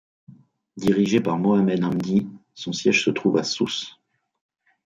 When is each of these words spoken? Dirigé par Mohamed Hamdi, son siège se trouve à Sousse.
Dirigé 0.77 1.21
par 1.21 1.37
Mohamed 1.37 1.83
Hamdi, 1.83 2.27
son 2.55 2.73
siège 2.73 3.05
se 3.05 3.11
trouve 3.11 3.37
à 3.37 3.43
Sousse. 3.43 3.99